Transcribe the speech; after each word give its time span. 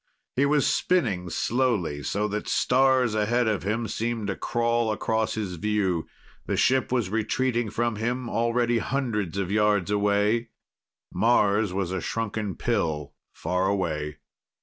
He 0.35 0.47
was 0.47 0.65
spinning 0.65 1.29
slowly, 1.29 2.01
so 2.01 2.27
that 2.29 2.47
stars 2.47 3.13
ahead 3.13 3.47
of 3.47 3.61
him 3.61 3.87
seemed 3.87 4.29
to 4.29 4.35
crawl 4.35 4.91
across 4.91 5.35
his 5.35 5.57
view. 5.57 6.07
The 6.47 6.57
ship 6.57 6.91
was 6.91 7.11
retreating 7.11 7.69
from 7.69 7.97
him 7.97 8.27
already 8.27 8.79
hundreds 8.79 9.37
of 9.37 9.51
yards 9.51 9.91
away. 9.91 10.49
Mars 11.13 11.71
was 11.71 11.91
a 11.91 12.01
shrunken 12.01 12.55
pill 12.55 13.13
far 13.31 13.67
away. 13.67 14.17